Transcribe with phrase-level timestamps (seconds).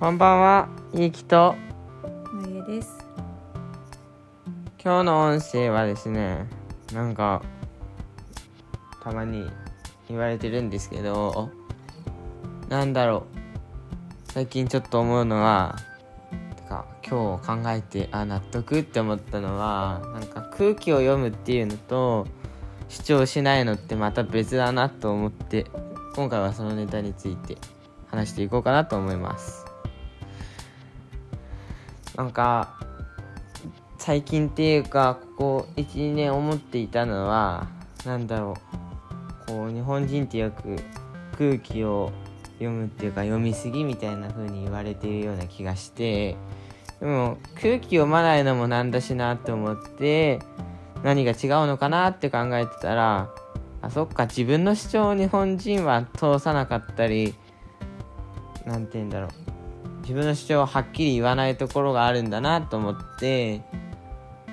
[0.00, 1.54] こんばんは、ゆうきと。
[2.32, 3.06] のりえです。
[4.82, 6.46] 今日の音声はですね、
[6.94, 7.42] なんか、
[9.02, 9.44] たまに
[10.08, 11.50] 言われてるんですけど、
[12.70, 13.26] なんだろ
[14.28, 14.32] う。
[14.32, 15.76] 最近ちょっと思うのは、
[16.56, 22.26] てか、今日考えて、あ、納得って思ったのは、なんか空気を読むっていうのと、
[22.88, 25.66] 主張しないのってまた別だなと思って、
[26.16, 27.58] 今回はそのネタについて
[28.06, 29.69] 話していこうかなと思います。
[32.20, 32.76] なんか
[33.96, 37.66] 最近っていうかここ12年思っていたのは
[38.04, 38.56] なんだろ
[39.46, 39.46] う。
[39.46, 40.76] こう日本人ってよく
[41.38, 42.12] 空気を
[42.58, 46.36] 読むっていうか読みすぎみたいな風に言われているような気がして
[47.00, 50.40] でも空気読まないのもなんだしなって思って
[51.02, 53.30] 何が違うのかなって考えてたら
[53.80, 57.34] あそっか自分の主張を日本人は通さなかったり
[58.66, 59.49] なんて言うんだろう。
[60.10, 63.62] 自分の主張をはっきり言わないところがあるんだなと思って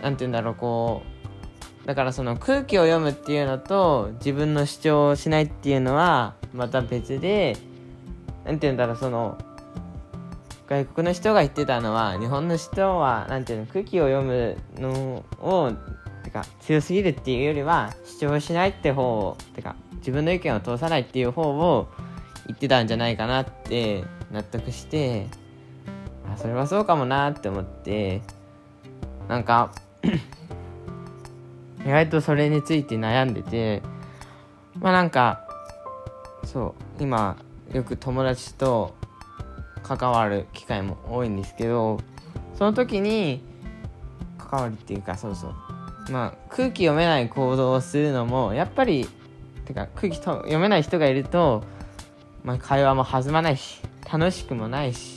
[0.03, 1.01] なんて言うんだろうこ
[1.83, 7.57] うだからその空気を読むっていうのと自分の主張をしないっていうのはまた別で
[8.45, 9.35] なんて言うんだろうその
[10.67, 15.71] 外国の人が言ってたのは日本の人はなんていうの空気を読むのを
[16.23, 21.87] てか強すぎるっていうよりは主張しないって方をてか自分の意見を通さないっていう方を
[22.45, 25.27] 言ってたんじゃないかなって納得して
[26.37, 28.21] それはそうかもなって思って。
[29.27, 29.71] なんか
[31.85, 33.81] 意外とそれについて悩んでて。
[34.79, 35.47] まあなんか
[36.43, 37.35] そう今
[37.73, 38.95] よく友達と
[39.83, 41.99] 関わる機会も多いんですけど
[42.57, 43.41] その時に
[44.37, 45.55] 関わりっていうかそうそう。
[46.11, 49.09] まあ空気読めない行動をするのもやっぱり
[49.65, 51.63] てか空気と読めない人がいると、
[52.43, 55.16] まあ、会話も弾まないし楽しくもないし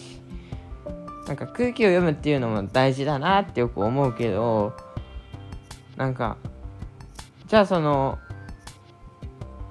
[1.30, 4.74] なんか空気を読むっていうのも大事だなってよく思うけど
[5.96, 6.36] なんか
[7.46, 8.18] じゃあその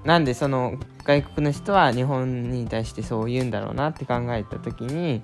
[0.05, 5.21] なんでその外国の人は日本に対してそう言うんだろうなって考えた時に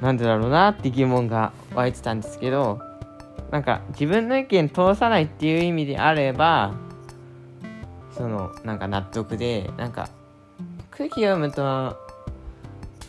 [0.00, 2.80] なんでだろうなって疑問が湧いてたんですけど
[3.52, 6.74] なんか自分の意見通さないっていう意味であれば
[8.10, 10.08] そのなんか納得でなんか
[10.90, 12.09] 空気読むと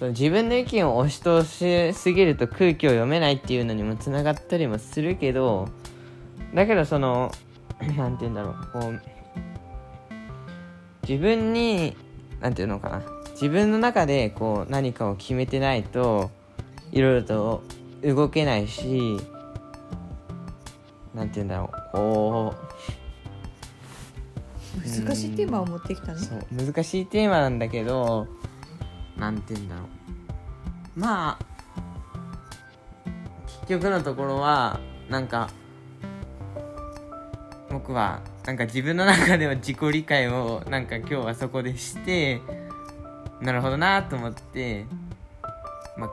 [0.02, 5.70] その自分の意見を押し通しすぎると空気を読めないっていうのにもつながったりもするけど
[6.56, 7.32] だけどその
[7.96, 9.00] なんて言うんだろうこう
[11.08, 11.96] 自分に
[12.40, 13.04] なんていうのかな
[13.34, 16.32] 自分の中でこう何かを決めてないと
[16.92, 17.64] いろいろと
[18.04, 19.20] 動けないし
[21.14, 22.56] なんて言うんだろうこ
[24.84, 26.22] 難しいテーマを持ってきたね。
[26.52, 28.28] 難しいテーマなんだけど
[29.22, 29.82] なんて言うんだろ
[30.98, 31.00] う。
[31.00, 31.46] まあ
[33.46, 35.50] 結局のところはなんか
[37.70, 42.42] 僕はなんか自分の中では自己理解をなんか今日はそこでして
[43.42, 44.86] なるほどなと思って、
[45.98, 46.10] まあ、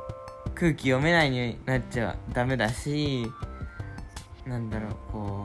[0.55, 3.27] 空気読めないようになっちゃダメだし
[4.47, 5.45] なんだろうこ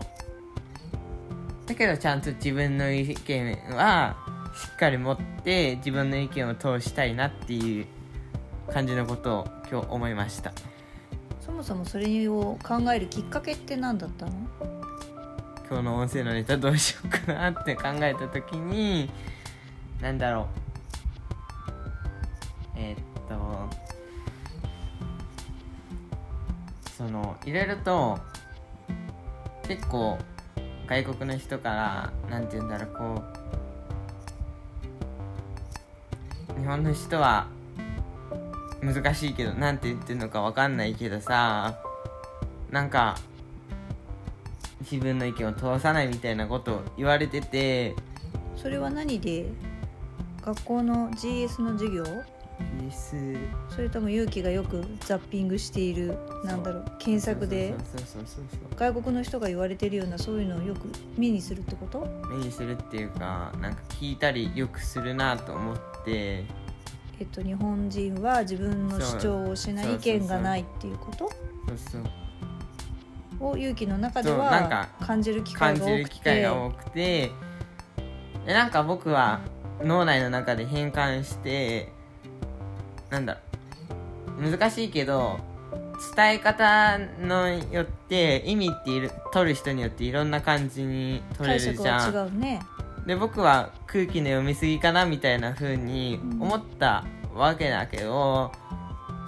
[1.65, 7.85] うだけどちゃんと自分の意見はしっかり持って自分の意見を通したいなっていう
[8.71, 10.51] 感じのことを今日思いました
[11.41, 14.31] そもそもそれを考えるきっかけって何だったの？
[15.69, 19.09] 今日の音声のネタどうしようかなって考えた時に
[20.01, 20.45] なんだろう
[22.77, 23.69] えーっと
[26.97, 28.19] そのいろいろと
[29.67, 30.17] 結構
[30.87, 33.42] 外国の人からなんて言うんだろうこう
[36.59, 37.47] 日本の人は
[38.81, 41.79] 難しいけど何て言ってるのか分かんないけどさ
[42.69, 43.17] なんか
[44.81, 47.95] 自分の意見を通さないみたいなことを言われてて
[48.55, 49.47] それは何で？
[50.41, 52.03] 学校の GS の授業？
[53.69, 57.73] それとも勇気がよくザッピングしているなんだろう検索で
[58.75, 62.07] 外国の人が言われてるようなそういうのをよく目にするってこと？
[62.29, 66.43] 目にするっていうかなんか聞いたりよくするなと思って。
[67.19, 71.29] えっと日本人は自分の主張をしない意見がないっていうこと？
[71.69, 72.03] そうそう
[73.51, 77.31] を勇気の中でそうなんかは感じる機会感じる機が多くて会が多くて。
[78.45, 79.39] でなんか僕は
[79.81, 81.92] 脳内の中で変換して
[83.13, 83.37] なんだ
[84.39, 85.39] 難しいけど
[86.15, 92.13] 伝え方のよって意味っている取る人によっていろんな感じに取れるじゃん。
[92.13, 92.59] は違うね。
[93.05, 97.05] で僕は空気の読みすぎかなみたいな風に思った
[97.35, 98.51] わけだけど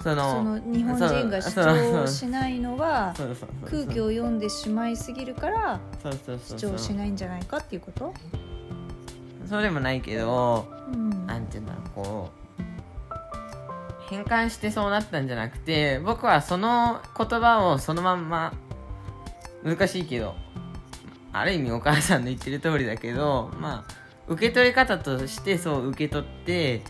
[0.02, 3.14] そのその日本人が主張しないのは
[3.70, 8.12] 空気を読んでしまいすぎるから主張しないんじゃないかっていうこと？
[9.48, 11.26] そうでもないけどうん。
[11.26, 11.45] なん
[14.08, 18.54] 変換してそうなったんじゃなくて僕はその言葉をそのまんま
[19.64, 20.34] 難しいけど
[21.32, 23.94] ある意味お母さんの言ってる通りだけどまあ
[24.28, 26.82] 受け取り方としてそう受け取って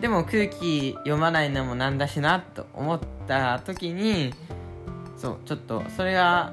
[0.00, 4.32] でも空気読まないのもなんだしなと思った時に
[5.16, 6.52] そうちょっとそれが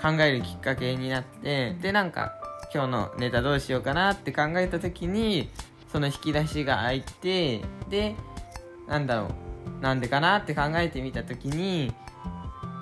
[0.00, 2.34] 考えるきっかけになってでなんか
[2.74, 5.48] 今日のネタどうしようかなって考えた時に
[5.90, 8.14] その引き出しが開いてで
[8.88, 9.28] なんだろ
[9.80, 11.92] うなんでかなって考えてみた時に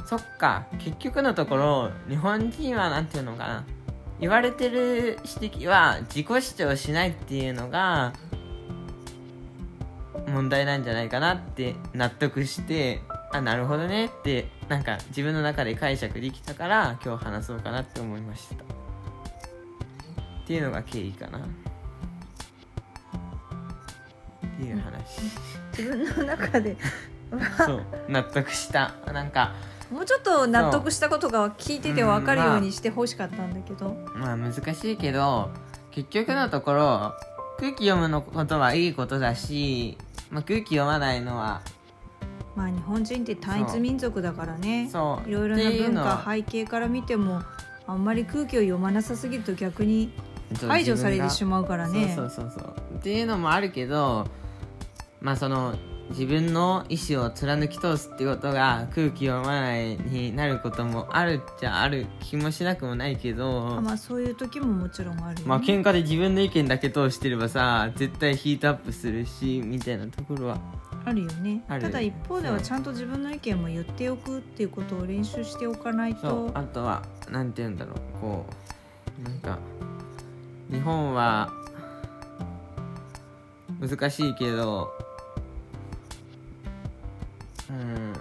[0.06, 3.64] そっか結局のところ日本人はなんていうのかな
[4.20, 8.12] 言われてる指摘は自己主張しないっていうのが
[10.28, 13.00] 問題なんじゃないかなって納得して
[13.32, 18.64] あなるほどねってなんか自分の中で解釈できたから今日話そうかなって思いました。
[20.44, 21.38] っていうのが経緯かな。
[21.38, 21.42] っ
[24.58, 25.63] ていう話。
[25.76, 26.76] 自分の中で。
[27.66, 28.94] そう納得した。
[29.12, 29.54] なんか
[29.90, 35.50] もうちょっと納得したことが聞いてて分かるようにしてほしかったんだけど、まあ難しいけど
[35.90, 37.12] 結局のところ
[37.58, 39.98] 空気読むのことはいいことだし、
[40.30, 41.62] まあ、空気読まないのは
[42.56, 44.88] まあ日本人って単一民族だからね。
[44.90, 45.28] そう。
[45.28, 47.42] いろいろな文化背景から見ても
[47.86, 50.12] あんまり空気を読まなさすぎると逆に
[50.66, 52.12] 排除されてしままうからね。
[52.14, 52.96] そうそうそうそう。
[52.96, 54.26] っていうのもあるけど
[55.24, 55.74] まあその
[56.10, 65.42] 自分の意思を貫き通すってことが空気読まないになることもあるっちゃある気もしなくもないけどあまあそういう時ももちろんあるよ、ね。
[65.46, 70.58] まあ喧嘩で自分の意見だけ通してればさ絶対ヒートアップするしみたいなところは。
[71.06, 71.62] あるよね。
[71.68, 76.50] ただ一方ではちゃんと自分の意見も言っておくっていうことを練習しておかないと。
[76.52, 77.94] あとはなんて言うんだろう。
[78.20, 78.46] こ
[79.20, 79.58] うなんか
[80.70, 81.50] 日本は
[83.80, 84.92] 難しいけど
[87.70, 88.12] うん。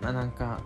[0.00, 0.60] まあなんか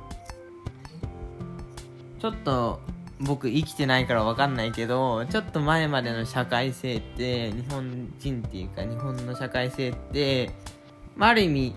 [2.18, 2.80] ちょっと
[3.20, 10.50] 僕生きてないから分かんないけどちょっと前までの社会性って日本人っていうか日本の社会性って、
[11.16, 11.74] まあ、ある意味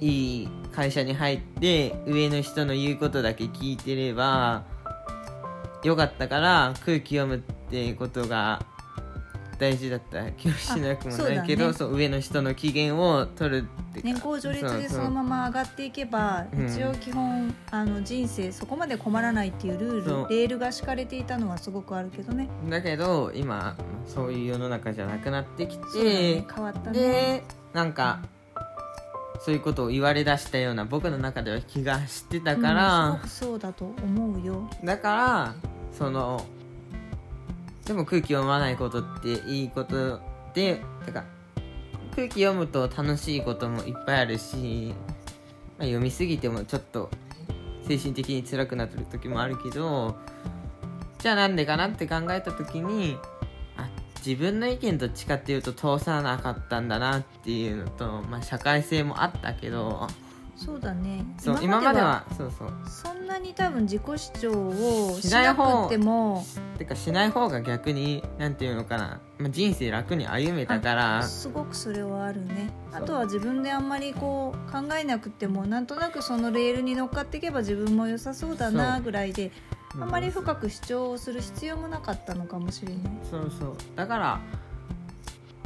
[0.00, 4.64] いい会社に入って上の人の言うことだけ聞いてれば
[5.82, 8.64] よかったから空気読むってことが
[9.58, 16.68] 大事だった気がしなくもないけどあそう,、上の人の機嫌を取るって年功序列でそのまま上がっていけばうん。
[16.68, 22.48] 一応基本あの人生そこまで困らないっていうルールレールが敷かれていたのはすごくあるけどね。
[22.68, 23.76] だけど今
[24.06, 26.04] そういう世の中じゃなくなってきて
[26.38, 26.92] ね変わったね。
[26.92, 28.20] でなんか
[29.40, 34.68] そういうことを言われだしたような僕の中では気がしてたから、うんそうだと思うよ。
[34.84, 35.54] だから
[35.96, 36.44] その
[37.88, 40.20] でも空気読まないことっていいこと
[40.52, 41.24] でてか
[42.14, 44.94] 空気読むと楽しいこともいっぱいあるし、
[45.78, 47.08] まあ、読みすぎてもちょっと
[47.86, 50.16] 精神的に辛くなってる時もあるけど
[51.18, 53.16] じゃあなんでかなって考えた時に
[53.78, 60.08] あ自分の意見どっちかっていうと通さなかったんだなっていうのと、まあ、社会性もあったけど
[60.58, 61.24] そうだね。
[61.38, 62.72] そう今まではそうそう。
[62.84, 66.44] そんなに多分自己主張をししなくても
[66.78, 71.22] てかしない方が逆になんていうのかな、まあ、人生楽に歩めたから。
[71.24, 72.70] すごくそれはあるね。
[72.92, 79.50] あとは自分であんまりこう考えなくてもなんとなくそのレールに乗っかっていけば自分も良さそうだなぐらいで
[80.00, 83.02] あんまり深く主張をする必要もなかったのかもしれない。
[83.28, 83.76] そうそう。
[83.96, 84.40] だから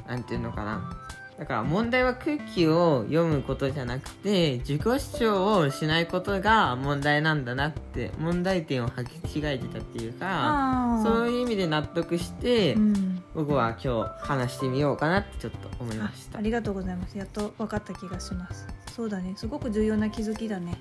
[0.09, 1.02] なんていうのかな
[1.43, 13.25] だから問題は空気を読むことじゃなくて自己主張をしないことが問題なんだなって問題点を履き違えてたっていうかそういう意味で納得して、うん。
[13.35, 16.39] 僕は今日話してみようかなってちょっと思いあました。
[16.39, 17.19] ありがとうございます。
[17.19, 18.69] やっと分かった気がします。
[18.95, 19.33] そうだね。
[19.37, 20.79] すごく重要な気づきだね。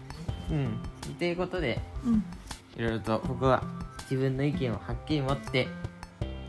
[0.52, 0.78] うん。
[1.18, 2.24] ということでうん。
[2.78, 3.64] いろいろと僕は
[4.02, 5.68] 自分の意見をはっきり持って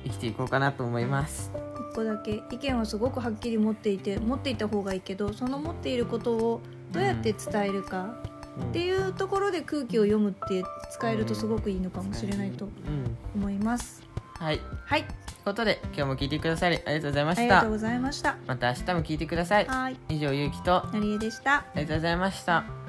[0.05, 1.51] 生きていこうかなと思います。
[1.93, 8.15] 一個だけ意見をすごくはっきり持っていて持っていた方がいいけどその持っていることをどうやって伝えるか
[8.59, 8.71] うん。
[8.71, 13.17] っていうところで空気を読むって使えるとすごくいいのかもしれないとうん。
[13.37, 14.03] 思います。
[14.39, 14.59] はい。
[14.59, 15.05] というはい
[15.45, 17.43] ことで今日も聞いてくださりありがとうございました。
[17.43, 18.37] ありがとうございました。
[18.47, 19.67] また明日も聞いてください。
[19.67, 19.97] はい。
[20.09, 21.65] 以上ゆうきとあなりえでした。
[21.75, 22.82] りがとうございました